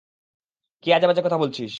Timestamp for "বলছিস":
1.37-1.69